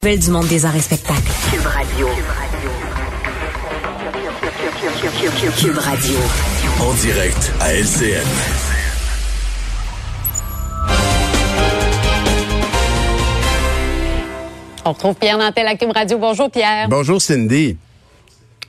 Nouvelle 0.00 0.20
du 0.20 0.30
monde 0.30 0.46
des 0.46 0.64
arts 0.64 0.76
et 0.76 0.80
spectacles. 0.80 1.22
Cube 1.50 1.66
Radio. 1.66 2.08
Cube 5.58 5.78
Radio. 5.78 6.18
En 6.80 6.94
direct 6.94 7.52
à 7.58 7.74
LCN. 7.74 8.22
On 14.84 14.92
retrouve 14.92 15.16
Pierre 15.16 15.36
Nantel 15.36 15.66
à 15.66 15.74
Cube 15.74 15.90
Radio. 15.92 16.16
Bonjour 16.18 16.48
Pierre. 16.48 16.88
Bonjour 16.88 17.20
Cindy. 17.20 17.76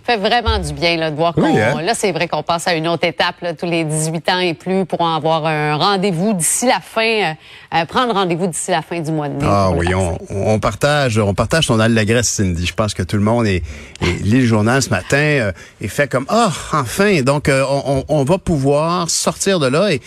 Fait 0.09 0.17
vraiment 0.17 0.57
du 0.57 0.73
bien 0.73 0.97
là, 0.97 1.11
de 1.11 1.15
voir 1.15 1.35
qu'on... 1.35 1.43
Hein? 1.55 1.81
Là, 1.83 1.93
c'est 1.93 2.11
vrai 2.11 2.27
qu'on 2.27 2.41
passe 2.41 2.67
à 2.67 2.73
une 2.73 2.87
autre 2.87 3.05
étape, 3.05 3.35
là, 3.43 3.53
tous 3.53 3.67
les 3.67 3.83
18 3.83 4.29
ans 4.29 4.39
et 4.39 4.55
plus, 4.55 4.83
pour 4.83 5.07
avoir 5.07 5.45
un 5.45 5.75
rendez-vous 5.75 6.33
d'ici 6.33 6.65
la 6.65 6.79
fin, 6.79 7.01
euh, 7.03 7.33
euh, 7.75 7.85
prendre 7.85 8.13
rendez-vous 8.15 8.47
d'ici 8.47 8.71
la 8.71 8.81
fin 8.81 8.99
du 8.99 9.11
mois 9.11 9.29
de 9.29 9.35
mai. 9.35 9.45
Ah 9.47 9.69
oui, 9.69 9.93
on, 9.93 10.17
on 10.31 10.59
partage, 10.59 11.19
on 11.19 11.35
partage 11.35 11.67
ton 11.67 11.79
allégresse, 11.79 12.27
Cindy. 12.29 12.65
Je 12.65 12.73
pense 12.73 12.95
que 12.95 13.03
tout 13.03 13.17
le 13.17 13.21
monde 13.21 13.45
est, 13.45 13.61
est 14.01 14.23
lit 14.23 14.39
le 14.39 14.45
journal 14.47 14.81
ce 14.81 14.89
matin 14.89 15.17
euh, 15.17 15.51
et 15.79 15.87
fait 15.87 16.09
comme 16.09 16.25
ah 16.27 16.49
enfin. 16.73 17.21
Donc 17.21 17.47
euh, 17.47 17.63
on, 17.69 17.99
on- 17.99 18.05
on 18.21 18.23
va 18.23 18.39
pouvoir 18.39 19.11
sortir 19.11 19.59
de 19.59 19.67
là 19.67 19.91
et 19.93 20.01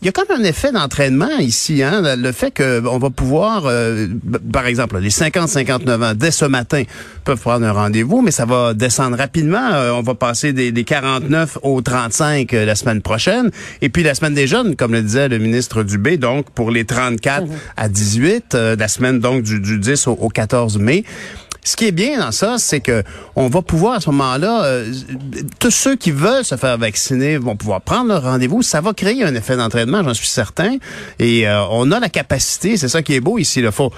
il 0.00 0.06
y 0.06 0.08
a 0.08 0.12
comme 0.12 0.30
un 0.30 0.44
effet 0.44 0.70
d'entraînement 0.70 1.38
ici, 1.40 1.82
hein, 1.82 2.16
le 2.16 2.32
fait 2.32 2.52
que 2.52 2.86
on 2.86 2.98
va 2.98 3.10
pouvoir, 3.10 3.64
euh, 3.66 4.06
par 4.52 4.66
exemple, 4.66 4.98
les 4.98 5.10
50-59 5.10 6.04
ans 6.04 6.14
dès 6.14 6.30
ce 6.30 6.44
matin 6.44 6.84
peuvent 7.24 7.40
prendre 7.40 7.66
un 7.66 7.72
rendez-vous, 7.72 8.22
mais 8.22 8.30
ça 8.30 8.44
va 8.44 8.74
descendre 8.74 9.16
rapidement. 9.16 9.72
Euh, 9.72 9.90
on 9.90 10.02
va 10.02 10.14
passer 10.14 10.52
des, 10.52 10.70
des 10.70 10.84
49 10.84 11.58
aux 11.62 11.80
35 11.80 12.54
euh, 12.54 12.64
la 12.64 12.74
semaine 12.76 13.02
prochaine, 13.02 13.50
et 13.82 13.88
puis 13.88 14.04
la 14.04 14.14
semaine 14.14 14.34
des 14.34 14.46
jeunes, 14.46 14.76
comme 14.76 14.92
le 14.92 15.02
disait 15.02 15.28
le 15.28 15.38
ministre 15.38 15.82
Dubé, 15.82 16.16
donc 16.16 16.50
pour 16.50 16.70
les 16.70 16.84
34 16.84 17.46
à 17.76 17.88
18, 17.88 18.54
euh, 18.54 18.76
la 18.78 18.88
semaine 18.88 19.18
donc 19.18 19.42
du, 19.42 19.58
du 19.58 19.78
10 19.78 20.06
au, 20.06 20.12
au 20.12 20.28
14 20.28 20.78
mai. 20.78 21.04
Ce 21.68 21.76
qui 21.76 21.84
est 21.84 21.92
bien 21.92 22.18
dans 22.18 22.32
ça, 22.32 22.56
c'est 22.56 22.80
que 22.80 23.02
on 23.36 23.48
va 23.48 23.60
pouvoir 23.60 23.96
à 23.96 24.00
ce 24.00 24.08
moment-là, 24.08 24.64
euh, 24.64 24.90
tous 25.58 25.70
ceux 25.70 25.96
qui 25.96 26.12
veulent 26.12 26.42
se 26.46 26.56
faire 26.56 26.78
vacciner 26.78 27.36
vont 27.36 27.56
pouvoir 27.56 27.82
prendre 27.82 28.08
leur 28.08 28.22
rendez-vous. 28.22 28.62
Ça 28.62 28.80
va 28.80 28.94
créer 28.94 29.22
un 29.22 29.34
effet 29.34 29.54
d'entraînement, 29.54 30.02
j'en 30.02 30.14
suis 30.14 30.28
certain. 30.28 30.78
Et 31.18 31.46
euh, 31.46 31.62
on 31.70 31.92
a 31.92 32.00
la 32.00 32.08
capacité, 32.08 32.78
c'est 32.78 32.88
ça 32.88 33.02
qui 33.02 33.12
est 33.12 33.20
beau 33.20 33.36
ici. 33.36 33.60
Il 33.60 33.70
faut, 33.70 33.92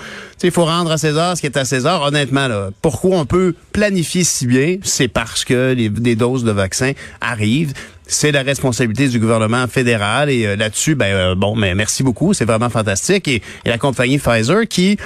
faut 0.50 0.64
rendre 0.64 0.90
à 0.90 0.98
César 0.98 1.36
ce 1.36 1.42
qui 1.42 1.46
est 1.46 1.56
à 1.56 1.64
César. 1.64 2.02
Honnêtement, 2.02 2.48
là, 2.48 2.70
pourquoi 2.82 3.18
on 3.18 3.24
peut 3.24 3.54
planifier 3.70 4.24
si 4.24 4.48
bien, 4.48 4.78
c'est 4.82 5.06
parce 5.06 5.44
que 5.44 5.72
les, 5.72 6.16
doses 6.16 6.42
de 6.42 6.50
vaccins 6.50 6.90
arrivent. 7.20 7.72
C'est 8.08 8.32
la 8.32 8.42
responsabilité 8.42 9.06
du 9.06 9.20
gouvernement 9.20 9.68
fédéral 9.68 10.28
et 10.28 10.44
euh, 10.44 10.56
là-dessus, 10.56 10.96
ben 10.96 11.36
bon, 11.36 11.54
mais 11.54 11.76
merci 11.76 12.02
beaucoup, 12.02 12.34
c'est 12.34 12.44
vraiment 12.44 12.68
fantastique. 12.68 13.28
Et 13.28 13.40
la 13.64 13.78
compagnie 13.78 14.18
Pfizer 14.18 14.66
qui, 14.66 14.98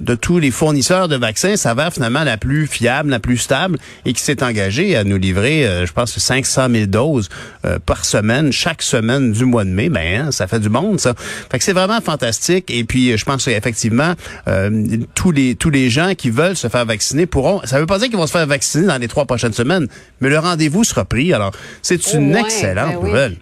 de 0.00 0.14
tous 0.14 0.38
les 0.38 0.50
fournisseurs 0.50 1.08
de 1.08 1.16
vaccins, 1.16 1.56
s'avère 1.56 1.92
finalement 1.92 2.24
la 2.24 2.36
plus 2.36 2.66
fiable, 2.66 3.10
la 3.10 3.18
plus 3.18 3.38
stable 3.38 3.78
et 4.04 4.12
qui 4.12 4.22
s'est 4.22 4.42
engagée 4.42 4.96
à 4.96 5.04
nous 5.04 5.18
livrer, 5.18 5.66
euh, 5.66 5.86
je 5.86 5.92
pense, 5.92 6.18
500 6.18 6.68
000 6.70 6.86
doses 6.86 7.28
euh, 7.64 7.78
par 7.84 8.04
semaine, 8.04 8.52
chaque 8.52 8.82
semaine 8.82 9.32
du 9.32 9.44
mois 9.44 9.64
de 9.64 9.70
mai. 9.70 9.88
Ben, 9.88 10.26
hein, 10.26 10.32
ça 10.32 10.46
fait 10.46 10.60
du 10.60 10.68
monde, 10.68 11.00
ça. 11.00 11.14
Fait 11.50 11.58
que 11.58 11.64
c'est 11.64 11.72
vraiment 11.72 12.00
fantastique. 12.00 12.70
Et 12.70 12.84
puis, 12.84 13.12
euh, 13.12 13.16
je 13.16 13.24
pense 13.24 13.44
qu'effectivement, 13.44 14.14
euh, 14.48 14.98
tous 15.14 15.30
les 15.30 15.54
tous 15.54 15.70
les 15.70 15.90
gens 15.90 16.14
qui 16.14 16.30
veulent 16.30 16.56
se 16.56 16.68
faire 16.68 16.84
vacciner 16.84 17.26
pourront. 17.26 17.60
Ça 17.64 17.78
veut 17.78 17.86
pas 17.86 17.98
dire 17.98 18.08
qu'ils 18.08 18.16
vont 18.16 18.26
se 18.26 18.32
faire 18.32 18.46
vacciner 18.46 18.86
dans 18.86 18.98
les 18.98 19.08
trois 19.08 19.26
prochaines 19.26 19.52
semaines, 19.52 19.88
mais 20.20 20.28
le 20.28 20.38
rendez-vous 20.38 20.84
sera 20.84 21.04
pris. 21.04 21.32
Alors, 21.32 21.52
c'est 21.82 22.14
une 22.14 22.34
excellente 22.34 22.92
ben 22.92 22.98
oui. 23.00 23.08
nouvelle. 23.08 23.36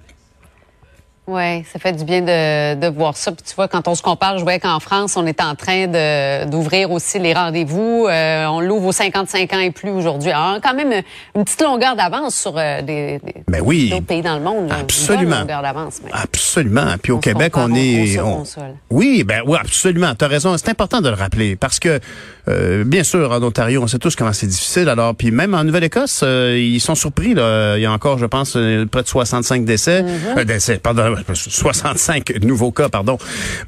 Oui, 1.32 1.64
ça 1.72 1.78
fait 1.78 1.92
du 1.92 2.02
bien 2.04 2.22
de, 2.22 2.74
de 2.74 2.86
voir 2.88 3.16
ça. 3.16 3.30
Puis 3.30 3.44
tu 3.48 3.54
vois, 3.54 3.68
quand 3.68 3.86
on 3.86 3.94
se 3.94 4.02
compare, 4.02 4.36
je 4.38 4.42
voyais 4.42 4.58
qu'en 4.58 4.80
France, 4.80 5.16
on 5.16 5.24
est 5.26 5.40
en 5.40 5.54
train 5.54 5.86
de 5.86 6.44
d'ouvrir 6.50 6.90
aussi 6.90 7.20
les 7.20 7.32
rendez-vous. 7.32 8.06
Euh, 8.08 8.46
on 8.46 8.58
l'ouvre 8.60 8.86
aux 8.88 8.92
55 8.92 9.52
ans 9.52 9.60
et 9.60 9.70
plus 9.70 9.90
aujourd'hui. 9.90 10.32
Alors, 10.32 10.58
quand 10.60 10.74
même 10.74 10.92
une 11.36 11.44
petite 11.44 11.62
longueur 11.62 11.94
d'avance 11.94 12.34
sur 12.34 12.54
euh, 12.58 12.82
des, 12.82 13.20
des 13.22 13.34
Ben 13.46 13.62
oui. 13.64 13.90
d'autres 13.90 14.06
pays 14.06 14.22
dans 14.22 14.34
le 14.38 14.42
monde. 14.42 14.64
Une 14.66 14.72
Absolument. 14.72 15.40
longueur 15.40 15.62
d'avance. 15.62 16.00
mais- 16.04 16.10
Absolument. 16.12 16.96
Puis 17.00 17.12
au 17.12 17.16
On 17.18 17.20
Québec, 17.20 17.52
compare 17.52 17.68
on 17.70 17.74
est. 17.76 18.18
on- 18.18 18.36
console. 18.38 18.74
Oui, 18.90 19.22
ben 19.22 19.42
oui, 19.46 19.56
absolument. 19.60 20.12
Tu 20.18 20.24
as 20.24 20.28
raison. 20.28 20.56
C'est 20.58 20.70
important 20.70 21.00
de 21.00 21.08
le 21.10 21.14
rappeler 21.14 21.54
parce 21.54 21.78
que, 21.78 22.00
euh, 22.50 22.84
bien 22.84 23.04
sûr, 23.04 23.30
en 23.30 23.42
Ontario, 23.42 23.82
on 23.82 23.86
sait 23.86 23.98
tous 23.98 24.16
comment 24.16 24.32
c'est 24.32 24.46
difficile. 24.46 24.88
Alors, 24.88 25.14
puis 25.14 25.30
même 25.30 25.54
en 25.54 25.64
Nouvelle-Écosse, 25.64 26.20
euh, 26.22 26.58
ils 26.58 26.80
sont 26.80 26.94
surpris. 26.94 27.34
Là. 27.34 27.76
Il 27.76 27.82
y 27.82 27.86
a 27.86 27.92
encore, 27.92 28.18
je 28.18 28.26
pense, 28.26 28.54
euh, 28.56 28.86
près 28.86 29.02
de 29.02 29.08
65 29.08 29.64
décès. 29.64 30.04
Euh, 30.36 30.44
décès, 30.44 30.78
pardon, 30.78 31.14
65 31.34 32.42
nouveaux 32.42 32.72
cas, 32.72 32.88
pardon. 32.88 33.18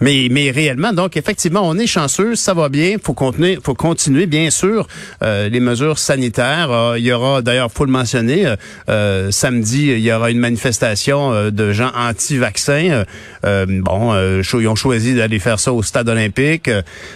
Mais, 0.00 0.28
mais 0.31 0.50
réellement, 0.50 0.93
donc 0.93 1.16
effectivement, 1.16 1.62
on 1.65 1.78
est 1.78 1.87
chanceux, 1.87 2.34
ça 2.34 2.54
va 2.54 2.69
bien. 2.69 2.97
Faut 3.03 3.15
continuer, 3.15 3.59
faut 3.62 3.75
continuer, 3.75 4.26
bien 4.26 4.50
sûr, 4.50 4.87
les 5.22 5.60
mesures 5.60 5.99
sanitaires. 5.99 6.94
Il 6.97 7.04
y 7.04 7.12
aura, 7.12 7.43
d'ailleurs, 7.43 7.70
faut 7.70 7.84
le 7.84 7.93
mentionner, 7.93 8.54
samedi, 9.31 9.88
il 9.88 10.00
y 10.00 10.12
aura 10.12 10.31
une 10.31 10.38
manifestation 10.38 11.50
de 11.50 11.72
gens 11.72 11.91
anti-vaccins. 11.97 13.04
Bon, 13.43 14.14
ils 14.14 14.69
ont 14.69 14.75
choisi 14.75 15.14
d'aller 15.14 15.38
faire 15.38 15.60
ça 15.60 15.72
au 15.72 15.82
stade 15.82 16.09
olympique. 16.09 16.70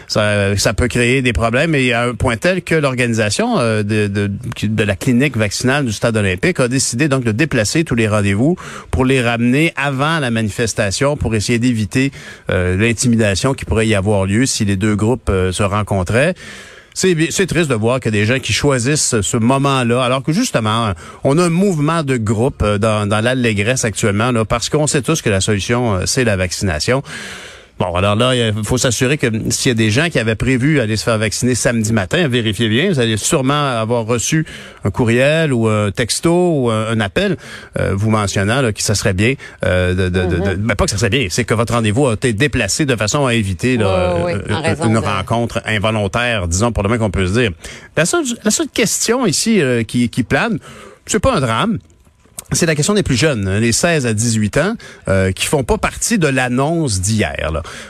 Ça, 0.09 0.57
ça 0.57 0.75
peut 0.75 0.89
créer 0.89 1.23
des 1.23 1.33
problèmes, 1.33 1.56
et 1.57 1.93
à 1.93 2.05
un 2.05 2.15
point 2.15 2.37
tel 2.37 2.63
que 2.63 2.75
l'organisation 2.75 3.59
euh, 3.59 3.83
de, 3.83 4.83
la 4.83 4.97
clinique 4.97 5.37
vaccinale 5.37 5.87
du 5.87 5.93
stade 5.93 6.17
olympique 6.17 6.61
a 6.61 6.69
décidé 6.69 7.09
donc 7.09 7.25
de 7.25 7.33
déplacer 7.33 7.85
tous 7.85 7.95
les 7.95 8.09
rendez-vous 8.09 8.57
pour 8.91 9.05
les 9.05 9.23
ramener 9.23 9.73
avant 9.77 10.19
la 10.19 10.31
manifestation 10.31 11.17
pour 11.17 11.35
essayer 11.35 11.59
d'éviter 11.59 12.13
euh, 12.51 12.77
l'intimidation 12.77 13.55
qui 13.55 13.65
pourrait 13.65 13.87
y 13.87 13.95
avoir 13.95 14.27
lieu 14.27 14.45
si 14.45 14.65
les 14.65 14.77
deux 14.77 14.97
groupes 14.97 15.31
euh, 15.31 15.53
se 15.53 15.63
rencontraient. 15.63 16.35
C'est 16.95 17.47
triste 17.47 17.69
de 17.69 17.75
voir 17.75 18.01
que 18.01 18.09
des 18.09 18.25
gens 18.25 18.39
qui 18.39 18.55
choisissent 18.55 19.21
ce 19.21 19.37
moment-là, 19.37 20.03
alors 20.03 20.23
que 20.23 20.33
justement, 20.33 20.93
on 21.25 21.37
a 21.37 21.43
un 21.45 21.51
mouvement 21.51 22.03
de 22.03 22.17
groupe 22.17 22.65
dans, 22.65 23.07
dans 23.07 23.21
l'allégresse 23.21 23.85
actuellement, 23.85 24.33
là, 24.33 24.47
parce 24.47 24.71
qu'on 24.71 24.87
sait 24.87 25.03
tous 25.03 25.21
que 25.21 25.29
la 25.29 25.43
solution, 25.43 26.01
c'est 26.07 26.25
la 26.25 26.37
vaccination. 26.37 27.03
Bon, 27.79 27.95
alors 27.95 28.17
là, 28.17 28.35
il 28.35 28.65
faut 28.65 28.79
s'assurer 28.79 29.19
que 29.19 29.27
s'il 29.51 29.69
y 29.69 29.73
a 29.73 29.75
des 29.75 29.91
gens 29.91 30.09
qui 30.09 30.19
avaient 30.19 30.35
prévu 30.35 30.81
aller 30.81 30.97
se 30.97 31.05
faire 31.05 31.19
vacciner 31.19 31.55
samedi 31.55 31.93
matin, 31.93 32.27
vérifiez 32.27 32.71
bien, 32.71 32.89
vous 32.89 33.01
allez 33.01 33.19
sûrement 33.19 33.69
avoir 33.79 34.07
reçu 34.07 34.47
un 34.85 34.91
courriel 34.91 35.53
ou 35.53 35.69
un 35.69 35.91
texto 35.91 36.33
ou 36.63 36.71
un, 36.71 36.99
appel 37.01 37.37
euh, 37.79 37.93
vous 37.95 38.09
mentionnant 38.09 38.63
là, 38.63 38.73
que 38.73 38.81
ça 38.81 38.95
serait 38.95 39.13
bien, 39.13 39.35
euh, 39.67 39.93
de, 39.93 40.09
de, 40.09 40.25
de- 40.27 40.37
de- 40.37 40.55
ben, 40.55 40.75
pas 40.75 40.87
que 40.87 40.91
ça 40.91 40.97
serait 40.97 41.11
bien, 41.11 41.27
c'est 41.29 41.45
que 41.45 41.53
votre 41.53 41.75
rendez-vous 41.75 42.07
a 42.07 42.15
été 42.15 42.33
déplacé 42.33 42.87
de 42.87 42.97
façon 42.97 43.27
à 43.27 43.35
éviter 43.35 43.77
là, 43.77 43.87
euh, 44.27 44.39
une 44.87 44.97
rencontre 44.97 45.61
involontaire, 45.67 46.49
disons 46.49 46.73
pour 46.73 46.83
le 46.83 46.89
moins 46.89 46.97
qu'on 46.99 47.11
peut 47.11 47.27
se 47.27 47.39
dire. 47.39 47.51
La 47.95 48.07
seule, 48.07 48.25
la 48.43 48.51
seule 48.51 48.69
question 48.73 49.27
ici 49.27 49.61
euh, 49.61 49.83
qui, 49.83 50.09
qui 50.09 50.23
plane, 50.23 50.59
c'est 51.05 51.21
pas 51.21 51.37
un 51.37 51.41
drame. 51.41 51.79
C'est 52.53 52.67
la 52.67 52.77
question 52.77 52.95
des 52.95 53.03
plus 53.03 53.17
jeunes, 53.17 53.49
hein, 53.49 53.59
les 53.59 53.73
16 53.73 54.07
à 54.07 54.15
18 54.15 54.59
ans, 54.59 54.75
euh, 55.09 55.33
qui 55.33 55.47
font 55.47 55.65
pas 55.65 55.79
partie 55.79 56.17
de 56.17 56.29
l'annonce 56.29 57.01
d'hier. 57.01 57.35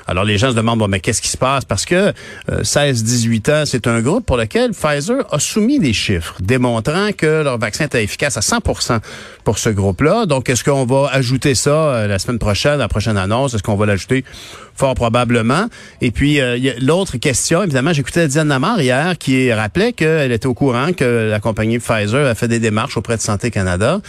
Alors 0.07 0.25
les 0.25 0.39
gens 0.39 0.51
se 0.51 0.57
demandent, 0.57 0.79
bon, 0.79 0.89
mais 0.89 1.01
qu'est-ce 1.01 1.21
qui 1.21 1.29
se 1.29 1.37
passe? 1.37 1.67
Parce 1.67 1.85
que 1.85 2.15
euh, 2.51 2.63
16-18 2.63 3.53
ans, 3.53 3.65
c'est 3.67 3.87
un 3.87 4.01
groupe 4.01 4.25
pour 4.25 4.39
lequel 4.39 4.71
Pfizer 4.71 5.27
a 5.31 5.39
soumis 5.39 5.79
des 5.79 5.93
chiffres 5.93 6.37
démontrant 6.41 7.11
que 7.13 7.43
leur 7.43 7.59
vaccin 7.59 7.85
était 7.85 8.03
efficace 8.03 8.39
à 8.39 8.41
100% 8.41 9.01
pour 9.45 9.59
ce 9.59 9.69
groupe-là. 9.69 10.25
Donc, 10.25 10.49
est-ce 10.49 10.65
qu'on 10.65 10.87
va 10.87 11.11
ajouter 11.13 11.55
ça 11.55 11.71
euh, 11.71 12.07
la 12.07 12.19
semaine 12.19 12.39
prochaine, 12.39 12.79
la 12.79 12.89
prochaine 12.89 13.19
annonce? 13.19 13.53
Est-ce 13.53 13.63
qu'on 13.63 13.77
va 13.77 13.85
l'ajouter? 13.85 14.25
Fort 14.75 14.95
probablement. 14.95 15.67
Et 16.01 16.11
puis, 16.11 16.41
euh, 16.41 16.59
l'autre 16.81 17.19
question, 17.19 17.63
évidemment, 17.63 17.93
j'écoutais 17.93 18.27
Diane 18.27 18.49
Lamar 18.49 18.81
hier 18.81 19.19
qui 19.19 19.53
rappelait 19.53 19.93
qu'elle 19.93 20.33
était 20.33 20.47
au 20.47 20.55
courant 20.55 20.95
que 20.95 21.29
la 21.31 21.41
compagnie 21.41 21.79
Pfizer 21.79 22.27
a 22.27 22.35
fait 22.35 22.49
des 22.49 22.59
démarches 22.59 22.97
auprès 22.97 23.17
de 23.17 23.23
Santé 23.23 23.51
Canada 23.51 24.01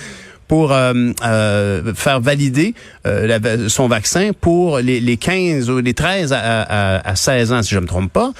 pour 0.48 0.72
euh, 0.72 0.94
euh, 1.26 1.94
faire 1.94 2.20
valider 2.20 2.74
euh, 3.06 3.28
la 3.28 3.70
son 3.70 3.88
vaccin 3.88 4.32
pour 4.40 4.80
les, 4.80 5.00
les 5.00 5.18
15 5.18 5.70
ou 5.70 5.80
les 5.80 5.94
13 5.94 6.34
à, 6.34 6.40
à, 6.40 7.10
à 7.10 7.16
16 7.16 7.54
ans, 7.54 7.64
si 7.64 7.74
je 7.74 7.80
me 7.80 7.88
trompe 7.88 8.12
pas. 8.12 8.32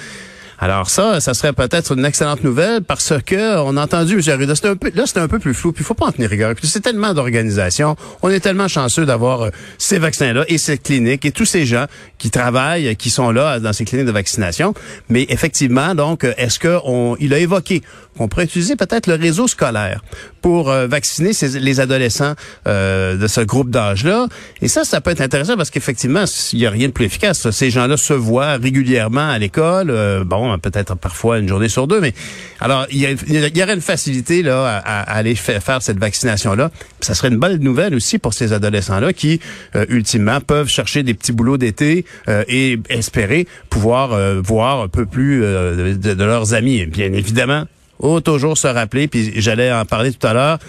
Alors 0.60 0.90
ça, 0.90 1.20
ça 1.20 1.36
serait 1.36 1.54
peut-être 1.54 1.96
une 1.96 2.04
excellente 2.04 2.44
nouvelle 2.44 2.82
parce 2.82 3.14
que 3.24 3.60
on 3.60 3.78
a 3.78 3.84
entendu 3.84 4.16
M. 4.16 4.22
Arruda, 4.28 4.54
un 4.64 4.76
peu, 4.76 4.92
là 4.96 5.06
c'était 5.06 5.20
un 5.20 5.28
peu 5.28 5.38
plus 5.38 5.54
flou, 5.54 5.72
puis 5.72 5.84
il 5.84 5.86
faut 5.86 5.94
pas 5.94 6.08
en 6.08 6.12
tenir 6.12 6.32
rigueur. 6.32 6.56
C'est 6.64 6.80
tellement 6.80 7.14
d'organisations, 7.14 7.96
on 8.24 8.30
est 8.30 8.40
tellement 8.40 8.68
chanceux 8.68 9.06
d'avoir 9.06 9.52
ces 9.78 10.00
vaccins-là 10.00 10.46
et 10.48 10.58
cette 10.58 10.82
clinique 10.82 11.26
et 11.26 11.32
tous 11.32 11.46
ces 11.46 11.68
gens 11.68 11.86
qui 12.18 12.32
travaillent, 12.32 12.96
qui 12.96 13.12
sont 13.12 13.30
là 13.30 13.60
dans 13.60 13.72
ces 13.72 13.86
cliniques 13.86 14.08
de 14.08 14.12
vaccination. 14.12 14.74
Mais 15.10 15.28
effectivement, 15.30 15.94
donc, 15.94 16.24
est-ce 16.24 16.58
que 16.58 16.80
on, 16.86 17.16
il 17.20 17.36
a 17.36 17.38
évoqué 17.38 17.84
qu'on 18.18 18.28
pourrait 18.28 18.46
utiliser 18.46 18.76
peut-être 18.76 19.08
le 19.08 19.16
réseau 19.16 19.48
scolaire 19.48 20.04
pour 20.42 20.70
euh, 20.70 20.88
vacciner 20.88 21.32
les 21.60 21.80
adolescents 21.80 22.34
euh, 22.68 23.16
de 23.18 23.28
ce 23.28 23.42
groupe 23.42 23.70
d'âge-là. 23.70 24.28
Et 24.62 24.68
ça, 24.68 24.84
ça 24.84 25.02
peut 25.02 25.12
être 25.12 25.22
intéressant 25.22 25.56
parce 25.58 25.70
qu'effectivement, 25.70 26.24
il 26.54 26.60
n'y 26.60 26.66
a 26.66 26.70
rien 26.70 26.88
de 26.88 26.94
plus 26.94 27.06
efficace. 27.06 27.50
Ces 27.52 27.70
gens-là 27.70 27.98
se 27.98 28.14
voient 28.14 28.54
régulièrement 28.58 29.30
à 29.30 29.38
l'école, 29.40 29.90
euh, 29.90 30.24
bon, 30.24 30.58
peut-être 30.60 30.96
parfois 30.96 31.40
une 31.40 31.48
journée 31.48 31.70
sur 31.70 31.88
deux, 31.88 32.00
mais 32.02 32.14
alors 32.60 32.86
il 32.92 33.00
y, 33.00 33.06
a- 33.06 33.12
y 33.48 33.64
aurait 33.64 33.74
une 33.76 33.82
facilité 33.82 34.42
là 34.44 34.82
à, 34.84 35.02
à 35.02 35.18
aller 35.18 35.36
fa- 35.36 35.60
faire 35.60 35.82
cette 35.82 36.00
vaccination-là. 36.00 36.72
Ça 37.02 37.14
serait 37.14 37.28
une 37.30 37.38
bonne 37.38 37.58
nouvelle 37.60 37.94
aussi 37.96 38.18
pour 38.18 38.34
ces 38.34 38.54
adolescents-là 38.54 39.14
qui, 39.14 39.40
euh, 39.76 39.86
ultimement, 39.90 40.40
peuvent 40.42 40.70
chercher 40.70 41.04
des 41.04 41.14
petits 41.14 41.32
boulots 41.32 41.58
d'été 41.58 42.06
euh, 42.28 42.44
et 42.48 42.80
espérer 42.90 43.48
pouvoir 43.70 44.18
voir 44.42 44.82
un 44.82 44.88
peu 44.88 45.06
plus 45.06 45.42
de, 45.42 45.94
de 45.94 46.24
leurs 46.24 46.54
amis. 46.54 46.86
Bien 46.86 47.12
évidemment, 47.14 47.66
faut 48.00 48.22
toujours 48.22 48.58
se 48.58 48.68
rappeler, 48.68 49.08
puis 49.08 49.34
j'allais 49.42 49.72
en 49.72 49.86
parler 49.86 50.12
tout 50.12 50.26
à 50.26 50.34
l'heure, 50.34 50.60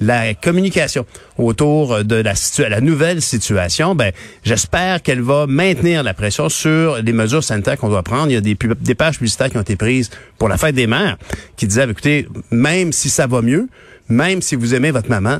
la 0.00 0.34
communication 0.34 1.06
autour 1.38 2.04
de 2.04 2.16
la, 2.16 2.80
nouvelle 2.80 3.22
situation, 3.22 3.94
ben 3.94 4.12
j'espère 4.44 5.02
qu'elle 5.02 5.22
va 5.22 5.46
maintenir 5.46 6.02
la 6.02 6.12
pression 6.12 6.48
sur 6.48 6.98
les 6.98 7.12
mesures 7.12 7.42
sanitaires 7.42 7.78
qu'on 7.78 7.88
doit 7.88 8.02
prendre. 8.02 8.30
Il 8.30 8.34
y 8.34 8.36
a 8.36 8.42
des, 8.42 8.56
des 8.80 8.94
pages 8.94 9.16
publicitaires 9.16 9.50
qui 9.50 9.56
ont 9.56 9.62
été 9.62 9.76
prises 9.76 10.10
pour 10.38 10.48
la 10.48 10.58
fête 10.58 10.74
des 10.74 10.86
mères 10.86 11.16
qui 11.56 11.66
disaient, 11.66 11.88
écoutez, 11.88 12.28
même 12.50 12.92
si 12.92 13.08
ça 13.08 13.26
va 13.26 13.40
mieux, 13.40 13.68
même 14.08 14.42
si 14.42 14.54
vous 14.54 14.74
aimez 14.74 14.90
votre 14.90 15.08
maman, 15.08 15.38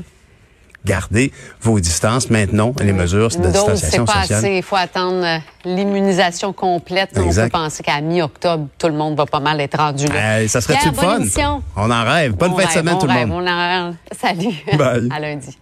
gardez 0.87 1.31
vos 1.61 1.79
distances, 1.79 2.29
maintenons 2.29 2.73
les 2.81 2.93
mesures 2.93 3.29
de 3.29 3.47
distanciation 3.47 4.05
pas 4.05 4.21
sociale. 4.21 4.39
assez. 4.39 4.57
Il 4.57 4.63
faut 4.63 4.75
attendre 4.75 5.23
euh, 5.23 5.37
l'immunisation 5.65 6.53
complète. 6.53 7.11
On 7.17 7.29
peut 7.29 7.49
penser 7.49 7.83
qu'à 7.83 8.01
mi-octobre, 8.01 8.67
tout 8.79 8.87
le 8.87 8.93
monde 8.93 9.15
va 9.17 9.25
pas 9.25 9.39
mal 9.39 9.59
être 9.61 9.77
rendu 9.77 10.07
là. 10.07 10.39
Euh, 10.39 10.47
ça 10.47 10.61
serait-tu 10.61 10.93
fun? 10.93 11.17
émission. 11.19 11.61
On 11.75 11.91
en 11.91 12.03
rêve. 12.03 12.33
Bonne 12.35 12.51
On 12.53 12.57
fin 12.57 12.65
de 12.65 12.71
semaine 12.71 12.97
tout 12.99 13.07
le 13.07 13.13
monde. 13.13 13.31
on 13.31 13.47
en 13.47 13.85
rêve. 13.85 13.95
Salut. 14.19 14.55
Bye. 14.77 15.09
à 15.11 15.19
lundi. 15.19 15.57